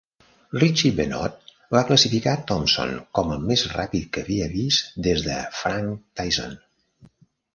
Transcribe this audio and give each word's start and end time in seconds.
Richie 0.61 0.91
Benaud 0.99 1.51
va 1.75 1.81
classificar 1.89 2.33
Thomson 2.51 2.95
com 3.19 3.35
el 3.35 3.45
més 3.51 3.65
ràpid 3.73 4.09
que 4.17 4.23
havia 4.25 4.47
vist 4.55 4.89
des 5.09 5.25
de 5.27 5.37
Frank 5.59 5.93
Tyson. 6.21 6.57